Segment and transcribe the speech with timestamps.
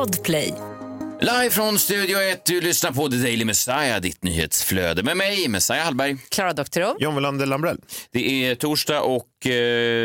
[0.00, 0.54] Podplay.
[1.20, 5.84] Live från Studio 1, du lyssnar på The Daily Messiah, ditt nyhetsflöde med mig, Messiah
[5.84, 6.16] Hallberg.
[6.28, 6.96] Klara Doktorow.
[6.98, 7.78] John Welander Lambrell.
[8.10, 9.52] Det är torsdag och eh,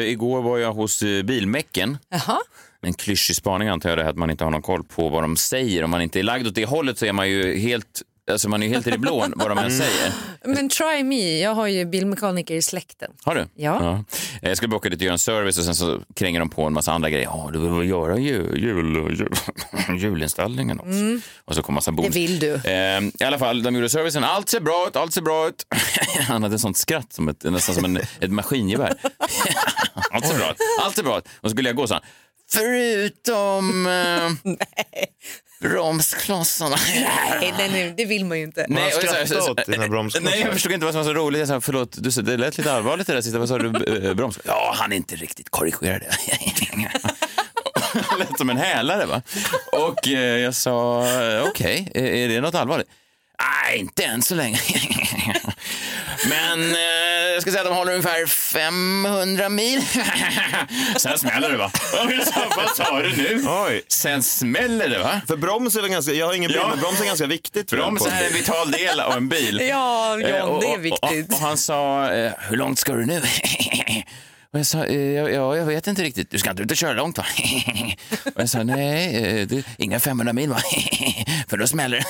[0.09, 1.97] igår var jag hos eh, Bilmäcken.
[2.09, 2.37] Jaha.
[2.81, 5.23] En klyschig spaning antar jag det här att man inte har någon koll på vad
[5.23, 5.83] de säger.
[5.83, 8.01] Om man inte är lagd åt det hållet så är man ju helt,
[8.31, 10.11] alltså man är helt i det blå vad de än säger.
[10.45, 13.11] Men try me, jag har ju bilmekaniker i släkten.
[13.23, 13.47] Har du?
[13.55, 14.03] Ja.
[14.41, 16.49] Eh, Jag skulle bara åka dit och göra en service och sen så kränger de
[16.49, 17.25] på en massa andra grejer.
[17.25, 19.35] Ja, du vill väl göra jul, jul, jul,
[19.99, 21.27] julinställningen också.
[21.45, 22.13] Och så kommer massa bonus.
[22.13, 22.53] Det vill du.
[22.53, 24.23] Eh, I alla fall, de gjorde servicen.
[24.23, 25.65] Allt ser bra ut, allt ser bra ut.
[26.27, 28.93] Han hade ett sånt skratt, som ett, nästan som en, ett maskingevär.
[30.11, 31.23] allt ser bra ut, allt ser bra ut.
[31.41, 32.03] Och så skulle jag gå så han.
[32.51, 34.53] Förutom eh,
[35.59, 36.75] bromsklossarna.
[37.39, 38.65] Nej, nej, nej, det vill man ju inte.
[38.69, 40.29] Man och så- skrattar så- så- åt dina bromsklossar.
[40.29, 41.39] Nej, jag förstod inte vad som var så roligt.
[41.39, 43.39] Jag sa, förlåt, du, det lät lite allvarligt det där sista.
[43.39, 44.07] Vad sa du?
[44.07, 44.39] Eh, Broms?
[44.45, 46.01] Ja, han är inte riktigt korrigerad.
[48.19, 49.21] Lät som en hälare, va?
[49.71, 51.03] Och eh, jag sa,
[51.49, 52.87] okej, är- är det något allvarligt?
[53.67, 54.59] Nej, inte än så länge.
[56.29, 56.77] Men eh,
[57.35, 59.81] jag ska säga att de håller ungefär 500 mil.
[60.97, 61.71] Sen smäller det, va?
[62.03, 62.11] Och
[62.57, 63.43] Vad sa du nu?
[63.67, 63.81] Oj.
[63.87, 65.21] Sen smäller det, va?
[65.27, 66.67] För broms är väl ganska, jag har ingen bil, Ja.
[66.69, 67.71] men broms är ganska viktigt.
[67.71, 69.61] Broms är en vital del av en bil.
[69.69, 71.33] Ja, Eh, John, och- det är och- Och, viktigt.
[71.33, 73.21] och han sa, eh, hur långt ska du nu?
[74.53, 76.31] Och jag sa, eh, ja, ja, jag vet inte riktigt.
[76.31, 77.25] Du ska inte ut och köra långt va?
[78.35, 80.59] Och jag sa, nej, eh, du, inga 500 mil va?
[81.49, 82.05] För då smäller det.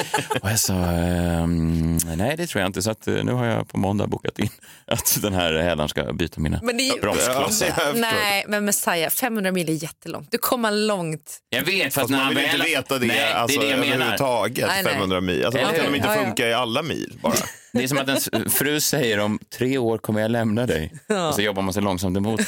[0.42, 2.82] Och jag sa, ehm, nej det tror jag inte.
[2.82, 4.48] Så att, eh, nu har jag på måndag bokat in
[4.86, 7.92] att den här hälaren ska byta mina Men det är ju- bromsklossar.
[7.94, 10.28] Nej, men Messiah, 500 mil är jättelångt.
[10.30, 11.38] Du kommer långt.
[11.50, 12.66] Jag vet, för att Fast när man han vill inte väl...
[12.66, 13.94] veta det, nej, alltså, det är det jag menar.
[13.94, 14.92] överhuvudtaget, Nej, nej.
[14.92, 15.44] 500 mil.
[15.44, 15.96] Alltså, Eller varför kan de hur?
[15.96, 16.24] inte Ja, ja.
[16.24, 17.34] funka i alla mil bara?
[17.72, 20.92] Det är som att ens fru säger om tre år kommer jag lämna dig.
[21.28, 22.44] Och så jobbar man sig långsamt emot det.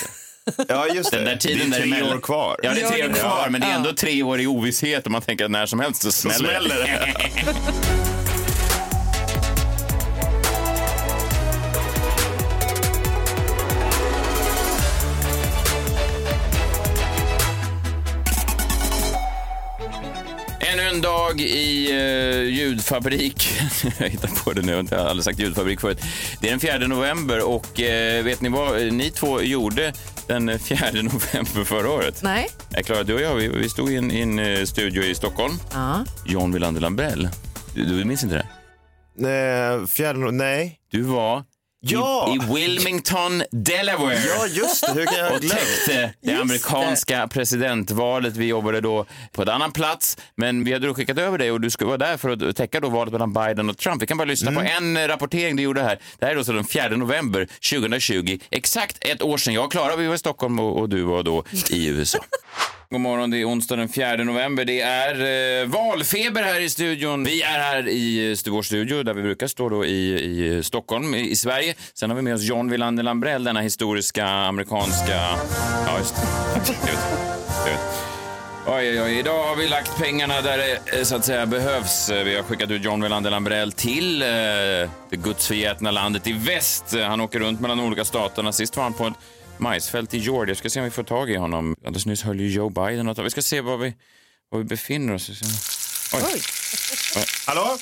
[0.69, 1.17] Ja, just det.
[1.17, 2.17] Den där tiden det är tre däremellan.
[2.17, 2.61] år kvar.
[2.63, 5.05] Ja, det är tre år Ja, kvar, men det är ändå tre år i ovisshet
[5.07, 7.15] och man tänker att när som helst så smäller, smäller det.
[20.73, 23.49] Ännu en dag i uh, ljudfabrik.
[23.99, 25.99] jag hittar på det nu, jag har aldrig sagt ljudfabrik förut.
[26.41, 29.93] Det är den 4 november och eh, vet ni vad eh, ni två gjorde
[30.27, 32.23] den 4 november förra året?
[32.23, 32.49] Nej.
[32.85, 35.55] Klara, du och jag, vi, vi stod i en, i en eh, studio i Stockholm.
[35.73, 36.05] Ja.
[36.27, 37.29] John Wilander Lambrell.
[37.75, 38.47] Du, du minns inte det?
[39.19, 40.79] Eh, fjärde, nej.
[40.91, 41.45] Du var
[41.85, 42.29] Ja.
[42.33, 44.19] i, i Wilmington, Delaware.
[44.29, 44.93] Ja, just det.
[44.93, 48.37] Hur kan jag och täckte det amerikanska presidentvalet.
[48.37, 51.61] Vi jobbade då på en annan plats, men vi hade då skickat över dig och
[51.61, 54.03] du skulle vara där för att täcka då valet mellan Biden och Trump.
[54.03, 55.99] Vi kan bara lyssna på en eh, rapportering du gjorde här.
[56.19, 58.39] Det här är då så den 4 november 2020.
[58.51, 61.23] Exakt ett år sedan jag och Klara vi var i Stockholm och, och du var
[61.23, 62.19] då i USA.
[62.93, 64.65] God morgon, det är onsdag den 4 november.
[64.65, 65.15] Det är
[65.63, 67.25] eh, valfeber här i studion.
[67.25, 70.63] Vi är här i eh, vår studio där vi brukar stå då i, i eh,
[70.63, 71.75] Stockholm, i, i Sverige.
[71.95, 75.17] Sen har vi med oss John Wilander Lambrell, denna historiska amerikanska...
[75.87, 76.23] Ja, just det.
[78.67, 79.19] Oj, oj, oj.
[79.19, 82.11] Idag har vi lagt pengarna där det eh, så att säga behövs.
[82.11, 86.95] Vi har skickat ut John Wilander Lambrell till eh, det gudsförgätna landet i väst.
[87.07, 88.53] Han åker runt mellan de olika staterna.
[88.53, 89.15] Sist var han på ett
[89.63, 90.51] majsfält i Georgia.
[90.51, 91.77] Jag ska se om vi får tag i honom.
[91.87, 93.19] Alldeles nyss höll ju Joe Biden något.
[93.19, 93.95] Vi ska se var vi,
[94.51, 95.31] var vi befinner oss.
[96.15, 96.23] Oj.
[97.17, 97.25] Oj.
[97.47, 97.79] Hallå?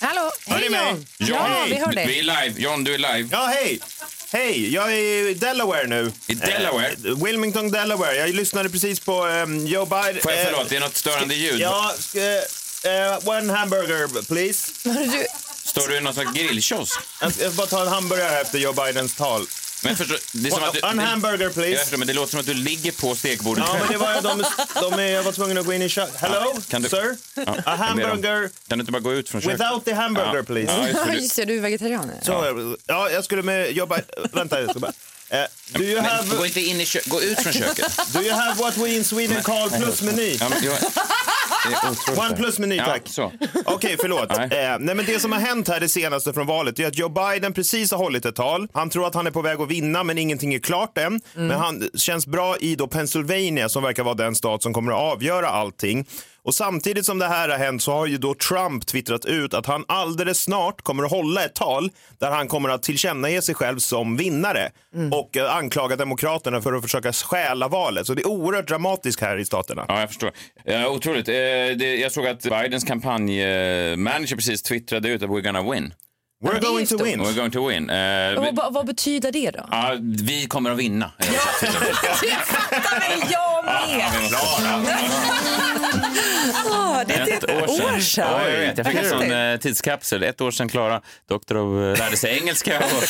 [0.00, 0.94] Hallå, Hör ni mig?
[1.18, 1.28] John.
[1.28, 1.70] Ja, Hej.
[1.70, 2.06] vi hör dig.
[2.06, 2.60] Vi är live.
[2.60, 3.28] John, du är live.
[3.32, 3.80] Ja, hej.
[4.32, 6.12] Hej, jag är i Delaware nu.
[6.26, 6.86] I Delaware?
[7.04, 8.16] Eh, Wilmington, Delaware.
[8.16, 10.22] Jag lyssnade precis på um, Joe Biden.
[10.22, 11.60] Får jag eh, förlåt, det är något störande ljud.
[11.60, 11.94] Ja,
[12.84, 14.72] eh, one hamburger please.
[15.64, 17.00] Står du i någon slags grillkiosk?
[17.20, 19.46] Jag ska bara ta en hamburgare här efter Joe Bidens tal.
[19.84, 21.78] Men förstå, det är som att du, One hamburger jag please.
[21.80, 24.96] förstår, men det låter som att du ligger på stekbordet Ja, men det var de,
[24.96, 26.10] de, jag var tvungen att gå in i kök.
[26.16, 27.16] Hello, Kan du- sir?
[27.34, 29.60] Ja, A jag hamburger Kan du inte bara gå ut från köket?
[29.60, 30.42] without the hamburger Ja.
[30.42, 30.72] please.
[30.72, 31.14] Ja, just det.
[31.22, 32.10] just det, du är vegetarian.
[32.22, 33.98] Så, ja, jag skulle med jobba...
[34.32, 34.92] Vänta, jag ska bara...
[35.30, 38.12] Eh, do, you Men have, gå inte in i kö- gå ut från köket.
[38.12, 40.36] do you have what we in Sweden call plusmeny?
[40.40, 40.76] Ja, men jag.
[42.18, 43.02] One plus-meny, ja, tack.
[43.04, 43.32] Så.
[43.64, 44.28] Okej, förlåt.
[44.36, 44.44] Nej.
[44.64, 47.08] Eh, nej, men det som har hänt här det senaste från valet är att Joe
[47.08, 48.68] Biden precis har hållit ett tal.
[48.72, 51.20] Han tror att han är på väg att vinna, men ingenting är klart än.
[51.34, 54.98] Men han känns bra i då Pennsylvania som verkar vara den stat som kommer att
[55.12, 56.06] avgöra allting.
[56.42, 59.66] Och samtidigt som det här har hänt så har ju då Trump twittrat ut att
[59.66, 61.90] han alldeles snart kommer att hålla ett tal
[62.20, 64.70] där han kommer att tillkännage sig själv som vinnare
[65.12, 68.06] och anklagar anklaga demokraterna för att försöka stjäla valet.
[68.06, 69.84] Så det är oerhört dramatiskt här i staterna.
[69.88, 70.32] Ja, jag förstår.
[70.64, 71.28] Eh, otroligt.
[71.28, 75.94] Eh, det, jag såg att Bidens kampanjmanager precis twittrade ut att we're gonna win.
[76.44, 77.20] We're det är going to win.
[77.20, 77.90] We're going to win.
[77.90, 79.64] Eh, Och vi, vad, vad betyder det då?
[79.70, 81.10] ja, vi kommer att vinna.
[82.22, 84.12] Jag fattar mig, jag med!
[86.64, 88.26] Ja, det är Ett år sedan.
[88.30, 88.78] Ja, jag vet.
[88.78, 90.22] Jag fick en sån eh, tidskapsel.
[90.22, 92.78] Ett år sedan Klara, doktor och lärde sig engelska.
[92.96, 93.02] Och,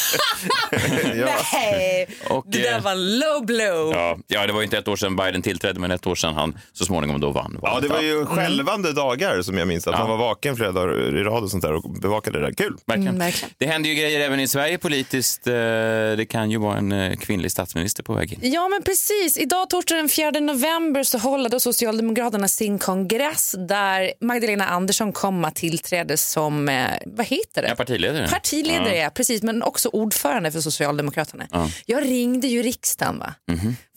[1.53, 3.93] Nej, Och, det där eh, var low blow.
[3.95, 6.59] ja, ja, det var inte ett år sedan Biden tillträdde, men ett år sedan han
[6.73, 7.59] så småningom då vann.
[7.63, 8.27] Ja, det var ju Mm.
[8.27, 9.87] skälvande dagar som jag minns.
[9.87, 9.99] Att Ja.
[9.99, 12.53] man var vaken flera dagar i rad och sånt där och bevakade det där.
[12.53, 12.77] Kul!
[12.87, 13.09] Verkligen.
[13.09, 13.55] Mm, verkligen.
[13.59, 15.47] Det händer ju grejer även i Sverige politiskt.
[15.47, 15.53] Eh,
[16.17, 18.39] Det kan ju vara en eh, kvinnlig statsminister på väg in.
[18.53, 19.39] Ja, men precis.
[19.39, 25.49] Idag, torsdag den 4 november, så håller då Socialdemokraterna sin kongress där Magdalena Andersson kommer
[25.49, 27.69] att tillträda som, eh, vad heter det?
[27.69, 28.29] Ja, partiledare.
[28.29, 29.11] Partiledare, ja.
[29.11, 31.71] precis, men också ordförande för Socialdemokraterna.
[31.87, 33.35] Jag ringde ju riksdagen, va?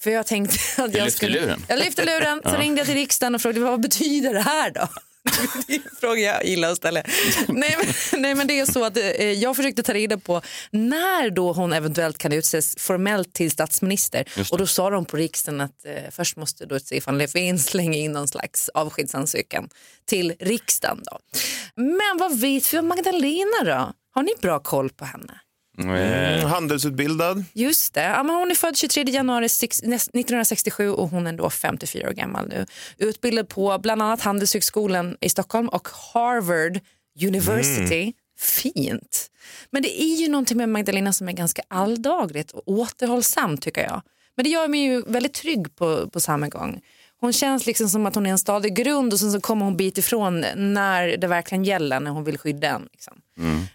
[0.02, 1.42] för jag tänkte att jag lyfte skulle...
[1.42, 1.66] luren?
[1.68, 4.88] Jag lyfte luren, så ringde jag till riksdagen och frågade vad betyder det här då?
[5.68, 7.04] Det är en fråga jag gillar att ställa.
[7.48, 10.42] Nej men, nej, men det är så att eh, jag försökte ta reda på
[10.72, 14.26] när då hon eventuellt kan utses formellt till statsminister.
[14.52, 18.12] Och då sa de på riksdagen att eh, först måste då Stefan Löfven slänga in
[18.12, 19.70] någon slags avskedsansökan
[20.06, 21.04] till riksdagen.
[21.04, 21.20] Då.
[21.76, 23.94] Men vad vet vi om Magdalena då?
[24.14, 25.40] Har ni bra koll på henne?
[25.90, 27.44] Mm, handelsutbildad.
[27.54, 28.04] Just det.
[28.04, 32.08] Ja, men hon är född 23 januari sex- näst- 1967 och hon är då 54
[32.10, 32.66] år gammal nu.
[32.98, 36.80] Utbildad på bland annat Handelshögskolan i Stockholm och Harvard
[37.28, 38.14] University.
[38.40, 39.30] Fint.
[39.72, 44.02] Men det är ju någonting med Magdalena som är ganska alldagligt och återhållsamt tycker jag.
[44.36, 46.82] Men det gör mig ju väldigt trygg på, på samma gång.
[47.22, 49.78] Hon känns liksom som att hon är en stadig grund och sen så kommer hon
[49.78, 52.88] bit ifrån när det verkligen gäller, när hon vill skydda en.
[52.92, 53.14] Liksom.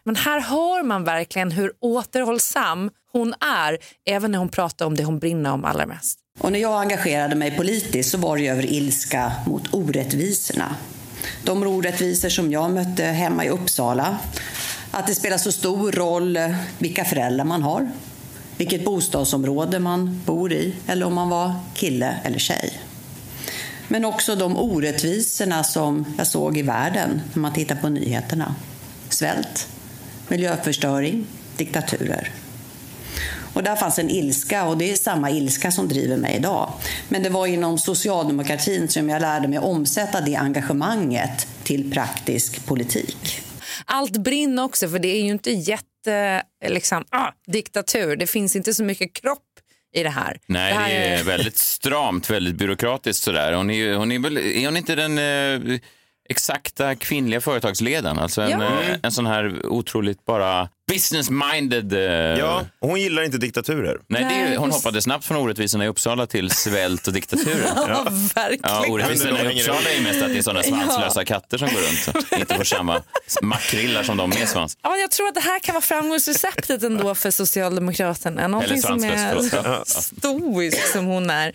[0.05, 5.05] Men här hör man verkligen hur återhållsam hon är, även när hon pratar om det
[5.05, 6.19] hon brinner om allra mest.
[6.39, 10.77] Och när jag engagerade mig politiskt så var det över ilska mot orättvisorna.
[11.45, 14.19] De orättvisor som jag mötte hemma i Uppsala.
[14.91, 16.39] Att det spelar så stor roll
[16.79, 17.91] vilka föräldrar man har,
[18.57, 22.81] vilket bostadsområde man bor i eller om man var kille eller tjej.
[23.89, 28.55] Men också de orättvisorna som jag såg i världen när man tittar på nyheterna.
[29.09, 29.69] Svält,
[30.29, 32.33] miljöförstöring, diktaturer.
[33.57, 36.73] Och där fanns en ilska och det är samma ilska som driver mig idag.
[37.09, 43.41] Men det var inom socialdemokratin som jag lärde mig omsätta det engagemanget till praktisk politik.
[43.85, 46.43] Allt brinner också, för det är ju inte jätte...
[46.63, 49.46] Eh, liksom, ah, diktatur, det finns inte så mycket kropp
[49.95, 50.39] i det här.
[50.47, 53.53] Nej, det här det är väldigt stramt, väldigt byråkratiskt sådär.
[53.53, 55.79] Hon är, hon är, väl, är hon inte den eh,
[56.29, 58.19] exakta kvinnliga företagsledaren?
[58.19, 58.63] Alltså en, Ja.
[58.83, 61.93] eh, en sån här otroligt bara business-minded...
[61.93, 63.99] Eh, Ja, och hon gillar inte diktaturer.
[64.09, 67.69] Nej, det är, hon hoppade snabbt från orättvisorna i Uppsala till svält och diktaturen.
[67.77, 68.61] Ja, verkligen.
[68.63, 71.69] Ja, orättvisorna Men i Uppsala är ju mest att det är sådana svanslösa katter som
[71.69, 73.03] går runt och inte får samma
[73.43, 74.79] makrillar som de med svans.
[74.83, 78.49] Ja, jag tror att det här kan vara framgångsreceptet ändå för Socialdemokraterna.
[78.49, 79.89] Någonting som svanslös, är förlåt.
[79.89, 81.49] stoisk som hon är.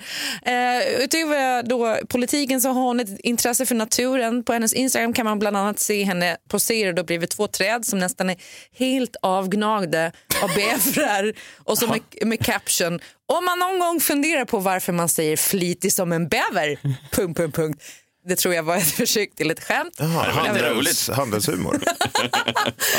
[0.45, 4.43] Eh, utöver då politiken så har hon ett intresse för naturen.
[4.43, 7.99] På hennes Instagram kan man bland annat se henne posera då bredvid två träd som
[7.99, 8.35] nästan är
[8.77, 10.11] helt avgnagda
[10.43, 11.33] av bävrar
[11.63, 15.93] och så med, med caption om man någon gång funderar på varför man säger flitig
[15.93, 16.77] som en bäver.
[17.11, 17.83] Punkt, punkt, punkt.
[18.25, 19.99] Det tror jag var ett försök till ett skämt.
[19.99, 21.81] Lite handels, handelshumor.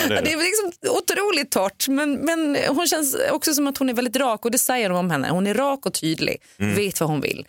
[0.09, 3.95] Ja, det är liksom otroligt torrt, men, men hon känns också som att hon är
[3.95, 5.31] väldigt rak och det säger de om henne.
[5.31, 7.47] Hon är rak och tydlig, vet vad hon vill.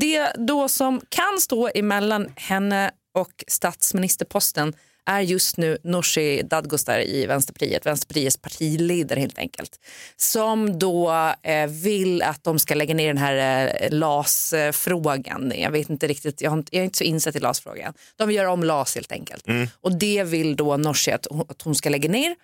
[0.00, 4.74] Det då som kan stå emellan henne och statsministerposten
[5.10, 9.80] är just nu Nooshi Dadgostar i Vänsterpartiet, Vänsterpartiets partiledare helt enkelt.
[10.16, 11.10] Som då
[11.42, 15.52] eh, vill att de ska lägga ner den här eh, LAS-frågan.
[15.56, 17.94] Jag vet inte riktigt, jag, har jag är inte så insatt i LAS-frågan.
[18.16, 19.44] De vill göra om LAS helt enkelt.
[19.80, 22.36] Och det vill då Nooshi att, hon- att hon ska lägga ner.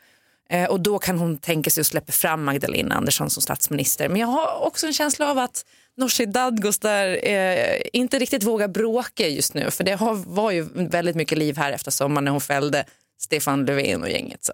[0.50, 4.08] Eh, och då kan hon tänka sig att släppa fram Magdalena Andersson som statsminister.
[4.08, 5.64] Men jag har också en känsla av att
[5.96, 9.70] Nooshi Dadgostar eh, inte riktigt vågar bråka just nu.
[9.70, 12.84] För det har, var ju väldigt mycket liv här efter sommaren när hon fällde
[13.20, 14.44] Stefan Löfven och gänget.
[14.44, 14.52] Så.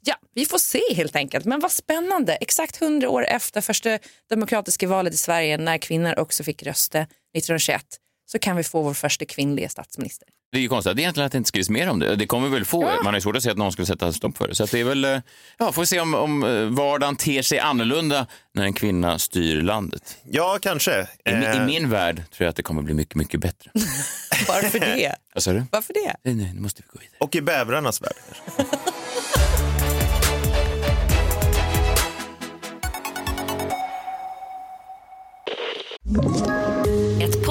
[0.00, 1.44] Ja, vi får se helt enkelt.
[1.44, 2.34] Men vad spännande.
[2.34, 3.98] Exakt hundra år efter första
[4.30, 7.84] demokratiska valet i Sverige när kvinnor också fick rösta 1921
[8.26, 10.28] så kan vi få vår första kvinnliga statsminister.
[10.54, 12.16] Det är ju konstigt att egentligen att det inte skrivs mer om det.
[12.16, 12.80] Det kommer vi väl få.
[12.80, 14.54] Man har ju svårt att se att någon skulle sätta stopp för det.
[14.54, 15.20] Så att det är väl, eh,
[15.58, 19.62] ja, får vi se om, om eh, vardagen ter sig annorlunda när en kvinna styr
[19.62, 20.16] landet.
[20.30, 21.00] Ja, kanske.
[21.24, 23.70] I, I Eh, min värld tror jag att det kommer bli mycket, mycket bättre.
[24.48, 25.14] Varför det?
[25.34, 25.64] Vad sa du?
[25.70, 26.16] Varför det?
[26.24, 27.16] Nej, nej, nu måste vi gå vidare.
[27.20, 28.12] Och i bävrarnas värld.
[36.06, 36.54] Ett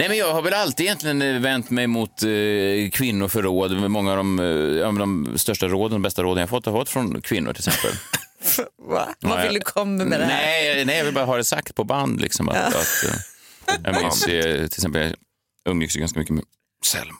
[0.00, 3.90] Nej, men jag har väl alltid egentligen eh, vänt mig mot eh, kvinnor för råd.
[3.90, 4.46] Många av de, eh,
[4.78, 7.90] ja, de största råden, de bästa råden jag fått har fått från kvinnor till exempel.
[8.88, 9.08] Va?
[9.20, 10.42] Vad vill du komma med det här?
[10.42, 12.20] nej, nej, jag vill bara ha det sagt på band.
[12.20, 15.02] Liksom, att, att, eh, jag minns till exempel,
[15.64, 16.44] jag umgicks ju ganska mycket med
[16.84, 17.14] Selma.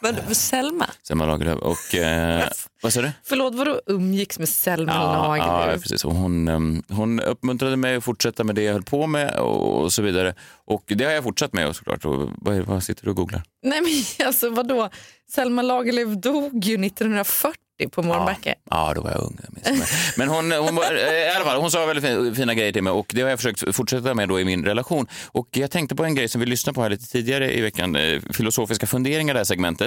[0.00, 0.86] Vad, Selma?
[1.02, 1.58] Selma Lagerlöf.
[1.58, 2.48] Och, eh,
[2.82, 3.10] vad sa du?
[3.24, 5.82] Förlåt, vadå umgicks med Selma Ja, ja, Lagerlöf?
[5.82, 6.02] precis.
[6.02, 10.02] Hon, em, hon uppmuntrade mig att fortsätta med det jag höll på med och, så
[10.02, 10.34] vidare.
[10.66, 12.04] Och det har jag fortsatt med såklart.
[12.04, 13.42] Och vad, vad sitter du och googlar?
[13.62, 14.88] Nej men alltså vadå?
[15.30, 17.54] Selma Lagerlöf dog ju 1940
[17.90, 18.54] på Mornbacka.
[18.70, 19.38] Ja, då var jag ung.
[19.64, 19.76] jag.
[20.16, 22.82] Men hon, hon, var, eh, i alla fall, hon sa väldigt fin- fina grejer till
[22.82, 25.06] mig och det har jag försökt fortsätta med då i min relation.
[25.26, 27.96] Och jag tänkte på en grej som vi lyssnade på här lite tidigare i veckan,
[27.96, 29.77] eh, filosofiska funderingar, det här segmentet.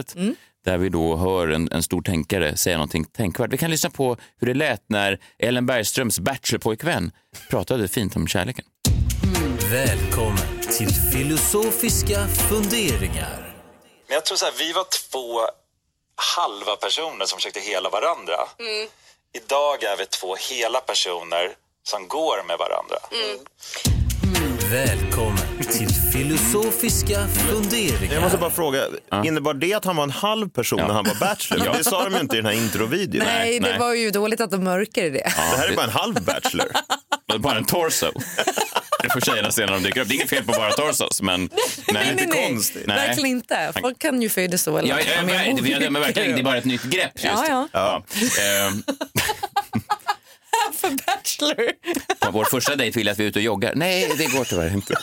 [0.66, 3.54] Där vi då hör en, en stor tänkare säga någonting tänkvärt.
[3.54, 7.12] Vi kan lyssna på hur det lät när Ellen Bergströms bachelorpojkvän
[7.50, 8.66] pratade fint om kärleken.
[9.72, 13.56] Välkommen till filosofiska funderingar.
[14.08, 15.40] Men jag tror så här, vi var två
[16.38, 18.36] halva personer som försökte hela varandra.
[19.34, 21.52] Idag är vi två hela personer
[21.84, 22.98] som går med varandra.
[24.72, 25.38] Välkommen
[25.72, 28.14] till filosofiska funderingar.
[28.14, 28.84] Jag måste bara fråga,
[29.26, 31.78] innebar det att han var en halv person när han var bachelor?
[31.78, 33.26] Det sa de ju inte i den här introvideon.
[33.26, 33.80] Nej, det nej.
[33.80, 35.24] var ju dåligt att de mörkade det.
[35.24, 36.68] Det här är bara en halv bachelor.
[37.40, 38.12] Bara en torso.
[39.04, 40.08] Det får tjejerna se när de dyker upp.
[40.08, 41.40] Det är inget fel på bara torsos, men...
[41.42, 42.48] Nej, nej, nej.
[42.48, 42.88] konstigt.
[42.88, 43.08] Nej.
[43.08, 43.74] Verkligen inte.
[43.82, 44.78] Folk kan ju födas så.
[44.78, 47.12] Eller Ja, ja, ja, om det, det, men verkligen, det är bara ett nytt grepp.
[47.16, 47.26] Just.
[47.26, 48.04] Ja, ja.
[48.42, 48.84] Ehm,
[50.74, 51.72] För Bachelor.
[52.20, 53.74] på vår första dejt vill jag att vi är ute och joggar.
[53.76, 54.94] Nej, det går tyvärr inte.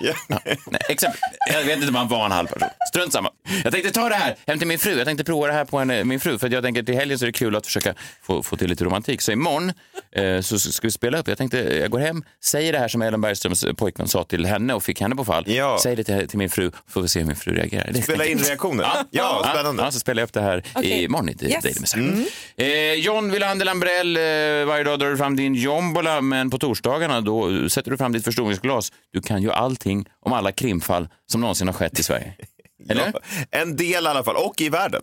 [0.00, 0.14] Ja.
[0.46, 0.56] Nej,
[0.88, 1.20] exempel.
[1.52, 2.68] Jag vet inte om han var en halv person.
[2.88, 3.30] Strunt samma.
[3.64, 4.96] Jag tänkte ta det här hem till min fru.
[4.98, 6.38] Jag tänkte prova det här på en, min fru.
[6.38, 8.68] För att jag tänker till helgen så är det kul att försöka få, få till
[8.70, 9.20] lite romantik.
[9.22, 9.72] Så imorgon
[10.12, 11.28] eh, så ska vi spela upp.
[11.28, 14.74] Jag tänkte jag går hem, säger det här som Ellen Bergströms pojkvän sa till henne
[14.74, 15.44] och fick henne på fall.
[15.46, 15.78] Ja.
[15.82, 17.90] Säg det till, till min fru, får vi se hur min fru reagerar.
[17.92, 18.50] Det Spela in tänker jag.
[18.50, 18.86] reaktioner.
[19.10, 19.82] Ja, spännande.
[19.82, 21.04] Ja, så spelar jag upp det här Okej.
[21.04, 21.62] imorgon i Yes.
[21.62, 22.14] Daily Messiah.
[22.56, 24.22] Eh, John Wilander Lambrell, eh,
[24.66, 28.24] varje dag drar du fram din jombola, men på torsdagarna då sätter du fram ditt
[28.24, 28.92] förstoringsglas.
[29.12, 29.89] Du kan ju allting
[30.20, 32.34] om alla krimfall som någonsin har skett i Sverige.
[32.88, 33.12] Eller?
[33.14, 33.20] Ja,
[33.50, 35.02] en del i alla fall, och i världen.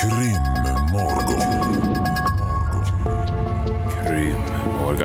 [0.00, 1.42] Krimmorgon.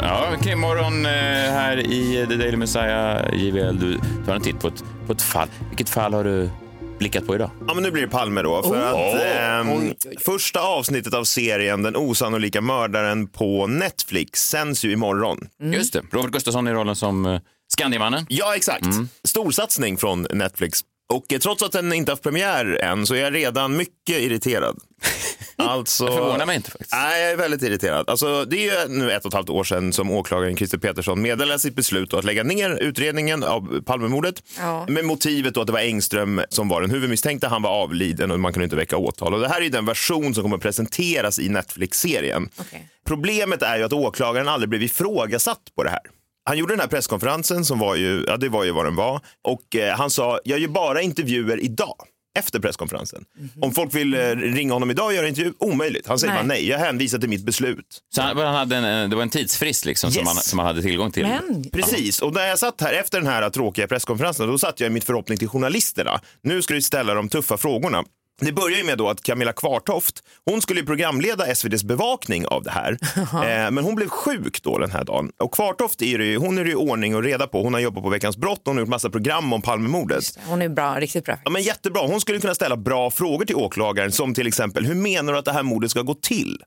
[0.04, 1.12] Ja, krimmorgon eh,
[1.52, 3.34] här i The Daily Messiah.
[3.34, 5.48] JVL, du tar en titt på ett, på ett fall.
[5.70, 6.50] Vilket fall har du
[6.98, 7.50] blickat på idag?
[7.68, 8.64] Ja, men nu blir det Palme då.
[8.64, 9.94] För att, ehm,
[10.26, 15.48] Första avsnittet av serien Den osannolika mördaren på Netflix sänds ju imorgon.
[15.64, 17.40] Just det, Robert Gustafsson i rollen som eh,
[17.78, 18.26] Skandiamannen.
[18.30, 18.86] Ja, exakt.
[19.24, 20.80] Storsatsning från Netflix.
[21.14, 24.80] Och eh, trots att den inte haft premiär än så är jag redan mycket irriterad.
[25.64, 26.06] Alltså...
[26.06, 26.92] Det förvånar mig inte faktiskt.
[26.92, 28.10] Nej, jag är väldigt irriterad.
[28.10, 31.22] Alltså, det är ju nu ett och ett halvt år sedan som åklagaren Christer Petersson
[31.22, 34.44] meddelade sitt beslut att lägga ner utredningen av Palmemordet.
[34.58, 34.86] Ja.
[34.90, 37.48] Med motivet då att det var Engström som var den huvudmisstänkta.
[37.48, 39.34] Han var avliden och man kunde inte väcka åtal.
[39.34, 42.50] Och det här är ju den version som kommer presenteras i Netflix-serien.
[42.60, 42.88] Okej.
[43.06, 46.02] Problemet är ju att åklagaren aldrig blev ifrågasatt på det här.
[46.46, 49.22] Han gjorde den här presskonferensen som var ju, ja det var ju vad den var.
[49.42, 51.96] Och eh, han sa, jag gör bara intervjuer idag.
[52.40, 53.24] Efter presskonferensen.
[53.62, 56.08] Om folk vill eh, ringa honom idag och göra intervju, omöjligt.
[56.08, 56.44] Han säger Nej.
[56.44, 58.02] bara nej, jag hänvisar till mitt beslut.
[58.16, 60.28] Så han, han hade en, en- det var en tidsfrist liksom, som, Yes.
[60.28, 61.24] han, som han hade tillgång till.
[61.28, 64.88] Men Precis, och när jag satt här efter den här tråkiga presskonferensen, då satt jag
[64.88, 66.22] i mitt förhoppning till journalisterna.
[66.44, 68.04] Nu ska du ställa de tuffa frågorna.
[68.46, 72.72] Det börjar ju med då att Camilla Kvartoft, hon skulle programleda SVTs bevakning av det
[72.72, 72.98] här.
[73.34, 75.32] Eh, men hon blev sjuk då den här dagen.
[75.40, 77.64] Och Kvartoft är ju, hon är ju ordning och reda på.
[77.64, 80.40] Hon har jobbat på Veckans brott, hon har gjort massa program om Palmemordet.
[80.46, 81.38] hon är bra, riktigt bra.
[81.44, 82.08] Ja, men jättebra.
[82.08, 85.46] Hon skulle kunna ställa bra frågor till åklagaren som till exempel, hur menar du att
[85.46, 86.58] det här mordet ska gå till?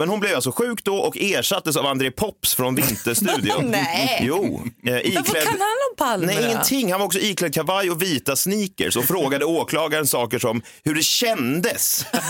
[0.00, 3.64] Men hon blev alltså sjuk då och ersattes av André Pops från Vinterstudion.
[3.70, 4.18] Nej.
[4.22, 4.62] Jo.
[4.86, 5.14] Eh, iklädd...
[5.14, 6.90] vad kan han om Palme Nej, ingenting.
[6.90, 11.02] Han var också iklädd kavaj och vita sneakers och frågade åklagaren saker som hur det
[11.02, 12.20] kändes eh,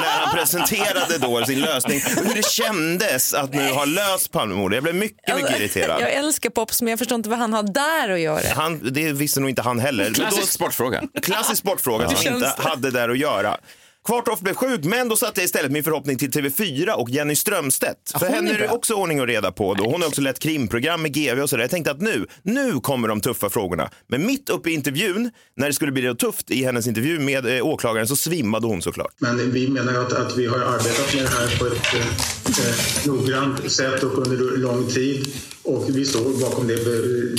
[0.00, 2.00] när han presenterade då sin lösning.
[2.26, 4.76] Hur det kändes att nu ha löst Palmemordet.
[4.76, 6.02] Jag blev mycket, mycket irriterad.
[6.02, 8.54] Jag älskar Pops men jag förstår inte vad han har där att göra.
[8.54, 10.14] Han, det visste nog inte han heller.
[10.14, 11.02] Klassisk då- sportfråga.
[11.22, 13.56] Klassisk sportfråga som Det inte hade där att göra.
[14.04, 18.18] Kvartoft blev sjuk, men då satte jag istället min förhoppning till TV4 och Jenny Strömstedt.
[18.18, 19.74] För henne är det också ordning och reda på.
[19.74, 19.84] Då.
[19.84, 21.62] Hon har också lett krimprogram med GV och sådär.
[21.62, 23.90] Jag tänkte att nu, nu kommer de tuffa frågorna.
[24.06, 27.56] Men mitt uppe i intervjun, när det skulle bli det tufft i hennes intervju med
[27.56, 29.14] eh, åklagaren, så svimmade hon såklart.
[29.18, 33.72] Men vi menar att, att vi har arbetat med det här på ett eh, noggrant
[33.72, 35.34] sätt och under lång tid.
[35.62, 36.76] Och vi står bakom det,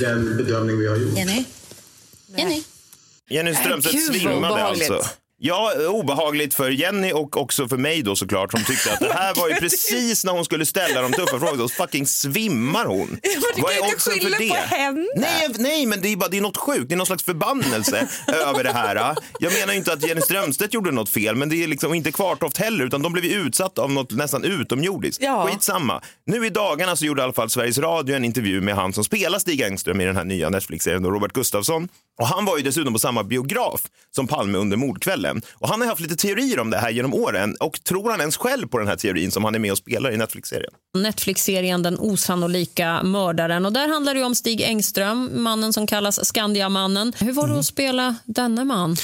[0.05, 1.17] den bedömning vi har gjort.
[1.17, 1.45] Jenny?
[2.37, 2.63] Jenny?
[3.29, 5.05] Jenny Strömstedt svimmade alltså.
[5.37, 9.35] Ja, obehagligt för Jenny och också för mig då såklart som tyckte att det här
[9.35, 11.57] var ju precis när hon skulle ställa de tuffa frågorna.
[11.57, 13.19] Då fucking svimmar hon.
[13.55, 15.05] du Vad kan är inte skylla på henne.
[15.15, 16.89] Nej, nej men det är, bara, det är något sjukt.
[16.89, 19.15] Det är någon slags förbannelse över det här.
[19.39, 22.11] Jag menar ju inte att Jenny Strömstedt gjorde något fel, men det är liksom inte
[22.11, 25.23] Kvartoft heller, utan de blev ju utsatta av något nästan utomjordiskt.
[25.23, 25.47] Ja.
[25.47, 26.01] Skitsamma.
[26.25, 29.03] Nu i dagarna så gjorde i alla fall Sveriges Radio en intervju med han som
[29.03, 31.87] spelar Stig Engström i den här nya Netflix-serien, Robert Gustafsson.
[32.19, 33.81] Och han var ju dessutom på samma biograf
[34.15, 35.24] som Palme under mordkvällen.
[35.53, 37.55] Och han har haft lite teorier om det här genom åren.
[37.59, 40.11] Och tror han ens själv på den här teorin som han är med och spelar
[40.11, 40.71] i Netflix-serien?
[40.95, 43.65] Netflix-serien Den osannolika mördaren.
[43.65, 47.13] Och där handlar det om Stig Engström, mannen som kallas Skandiamannen.
[47.19, 48.95] Hur var det att spela denne man?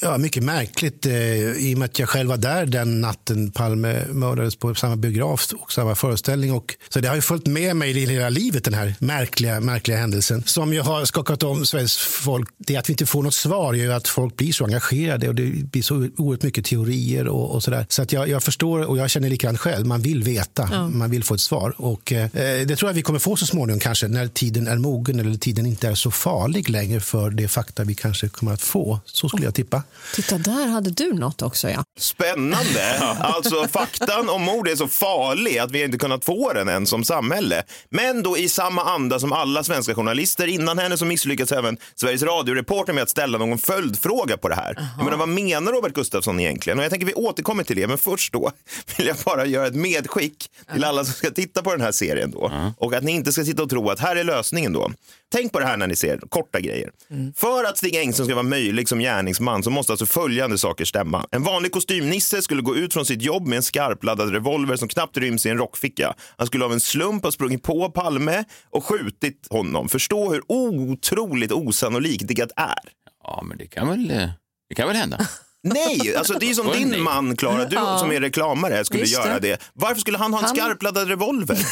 [0.00, 1.12] Ja, mycket märkligt eh,
[1.52, 5.52] i och med att jag själv var där den natten Palme mördades på samma biograf
[5.60, 6.52] och samma föreställning.
[6.52, 9.98] Och, så det har ju följt med mig i hela livet den här märkliga, märkliga
[9.98, 12.48] händelsen som ju har skakat om Sveriges folk.
[12.58, 15.34] Det att vi inte får något svar gör ju att folk blir så engagerade och
[15.34, 17.86] det blir så oerhört mycket teorier och, och sådär.
[17.88, 19.86] Så att jag, jag förstår och jag känner likadant själv.
[19.86, 20.88] Man vill veta, Ja.
[20.88, 21.74] man vill få ett svar.
[21.76, 22.28] Och eh,
[22.66, 25.66] det tror jag vi kommer få så småningom kanske när tiden är mogen eller tiden
[25.66, 29.00] inte är så farlig längre för det fakta vi kanske kommer att få.
[29.04, 29.82] Så skulle jag tippa.
[30.14, 31.70] Titta, där hade du något också.
[31.70, 31.84] ja.
[31.98, 33.00] Spännande.
[33.20, 37.04] Alltså faktan om mord är så farlig att vi inte kunnat få den än som
[37.04, 37.62] samhälle.
[37.90, 42.22] Men då i samma anda som alla svenska journalister innan henne så misslyckades även Sveriges
[42.22, 44.88] Radio-reporter med att ställa någon följdfråga på det här.
[44.96, 46.78] Jag menar, vad menar Robert Gustafsson egentligen?
[46.78, 48.50] Och jag tänker vi återkommer till det, men först då
[48.96, 52.30] vill jag bara göra ett medskick till alla som ska titta på den här serien
[52.30, 52.72] då.
[52.78, 54.90] Och att ni inte ska sitta och tro att här är lösningen då.
[55.32, 56.90] Tänk på det här när ni ser korta grejer.
[57.36, 61.26] För att Stig Engström ska vara möjlig som gärningsman så måste alltså följande saker stämma.
[61.30, 65.16] En vanlig kostymnisse skulle gå ut från sitt jobb med en skarpladdad revolver som knappt
[65.16, 66.14] ryms i en rockficka.
[66.36, 69.88] Han skulle av en slump ha sprungit på Palme och skjutit honom.
[69.88, 72.78] Förstå hur otroligt osannolikt det är.
[73.24, 74.28] Ja, men det kan väl, eh,
[74.68, 75.28] det kan väl hända.
[75.62, 77.98] Nej, alltså det är som din man Klara, du Ja.
[77.98, 79.62] som är reklamare skulle Just göra det.
[79.74, 81.54] Varför skulle han ha en Han- skarpladdad revolver?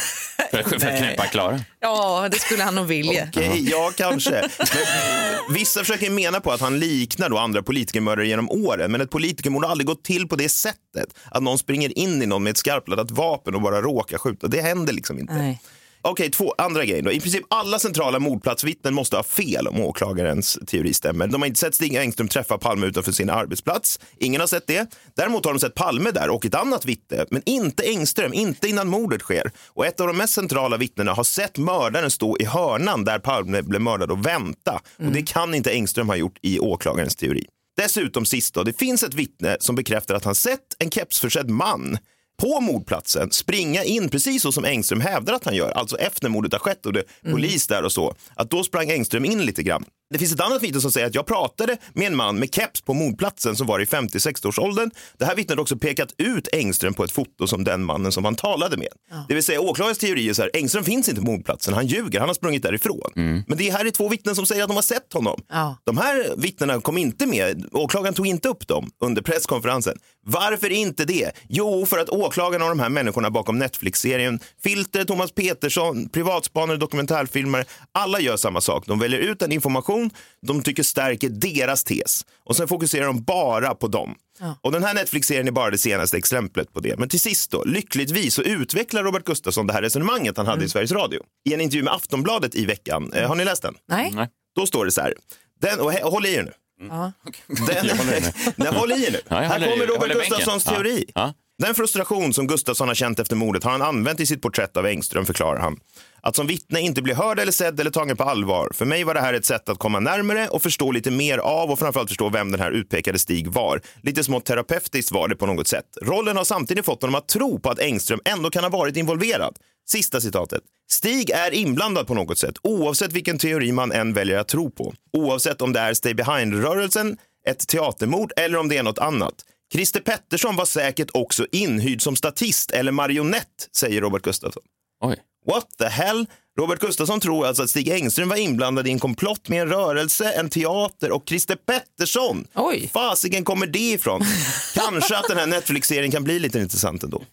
[0.51, 1.59] För, för att knäppa Klara.
[1.79, 3.27] Ja, det skulle han nog vilja.
[3.29, 4.31] Okej, ja kanske.
[4.59, 9.09] Men, vissa försöker mena på att han liknar då andra politikermördare genom åren, men ett
[9.09, 11.07] politikermord har aldrig gått till på det sättet.
[11.31, 14.47] Att någon springer in i någon med ett skarpladdat vapen och bara råkar skjuta.
[14.47, 15.33] Det händer liksom inte.
[15.33, 15.61] Nej.
[16.01, 17.11] Okej, två andra grejer då.
[17.11, 21.27] I princip alla centrala mordplatsvittnen måste ha fel om åklagarens teori stämmer.
[21.27, 23.99] De har inte sett Stig Engström träffa Palme utanför sin arbetsplats.
[24.17, 24.95] Ingen har sett det.
[25.15, 28.87] Däremot har de sett Palme där och ett annat vittne, men inte Engström, inte innan
[28.87, 29.51] mordet sker.
[29.67, 33.61] Och ett av de mest centrala vittnena har sett mördaren stå i hörnan där Palme
[33.61, 34.81] blev mördad och vänta.
[34.97, 37.45] Och det kan inte Engström ha gjort i åklagarens teori.
[37.77, 41.97] Dessutom sist då, det finns ett vittne som bekräftar att han sett en kepsförsedd man
[42.39, 46.53] på mordplatsen springa in precis så som Engström hävdar att han gör, alltså efter mordet
[46.53, 49.63] har skett och det är polis där och så, att då sprang Engström in lite
[49.63, 49.85] grann.
[50.13, 52.81] Det finns ett annat vittne som säger att jag pratade med en man med keps
[52.81, 54.91] på mordplatsen som var i 50-60-årsåldern.
[55.17, 58.25] Det här vittnet har också pekat ut Engström på ett foto som den mannen som
[58.25, 58.87] han talade med.
[59.27, 62.19] Det vill säga åklagarens teori är så här, Engström finns inte på mordplatsen, han ljuger,
[62.19, 63.11] han har sprungit därifrån.
[63.47, 65.41] Men det här är två vittnen som säger att de har sett honom.
[65.49, 65.77] Ja.
[65.83, 69.97] De här vittnena kom inte med, åklagaren tog inte upp dem under presskonferensen.
[70.25, 71.31] Varför inte det?
[71.47, 77.65] Jo, för att åklagaren och de här människorna bakom Netflix-serien, Filter, Thomas Petersson, privatspanare, dokumentärfilmare,
[77.91, 78.83] alla gör samma sak.
[78.87, 79.98] De väljer ut en information
[80.47, 84.15] de tycker stärker deras tes och sen fokuserar de bara på dem.
[84.61, 86.99] Och den här Netflix-serien är bara det senaste exemplet på det.
[86.99, 90.69] Men till sist då, lyckligtvis så utvecklar Robert Gustafsson det här resonemanget han hade i
[90.69, 91.21] Sveriges Radio.
[91.49, 93.13] I en intervju med Aftonbladet i veckan.
[93.13, 93.75] Eh, har ni läst den?
[93.87, 94.11] Nej.
[94.15, 94.27] Nej.
[94.55, 95.13] Då står det så här.
[95.61, 96.51] Den, och, håll i er nu.
[96.89, 97.11] Ja.
[97.47, 98.51] Den, Jag håller i nu.
[98.55, 99.19] Nej, håll i er nu.
[99.29, 100.13] Ja, jag här håller i- kommer Robert.
[100.17, 100.71] Gustafssons Ja.
[100.71, 101.05] teori.
[101.15, 101.33] Ja.
[101.59, 104.85] Den frustration som Gustafsson har känt efter mordet har han använt i sitt porträtt av
[104.85, 105.79] Engström, förklarar han.
[106.21, 108.71] Att som vittne inte bli hörd eller sedd eller tagen på allvar.
[108.73, 111.71] För mig var det här ett sätt att komma närmare och förstå lite mer av
[111.71, 113.81] och framförallt förstå vem den här utpekade Stig var.
[114.01, 115.85] Lite smått terapeutiskt var det på något sätt.
[116.01, 119.57] Rollen har samtidigt fått honom att tro på att Engström ändå kan ha varit involverad.
[119.89, 120.61] Sista citatet.
[120.91, 124.93] Stig är inblandad på något sätt, oavsett vilken teori man än väljer att tro på.
[125.17, 127.17] Oavsett om det är Stay Behind-rörelsen,
[127.47, 129.33] ett teatermord eller om det är något annat.
[129.73, 134.63] Christer Pettersson var säkert också inhyrd som statist eller marionett, säger Robert Gustafsson.
[135.01, 135.17] Oj.
[135.45, 136.25] What the hell?
[136.59, 140.31] Robert Gustafsson tror alltså att Stig Engström var inblandad i en komplott med en rörelse,
[140.31, 142.47] en teater och Christer Pettersson.
[142.55, 142.89] Oj.
[142.93, 144.21] Fasiken kommer det ifrån?
[144.75, 147.23] Kanske att den här Netflix-serien kan bli lite intressant ändå.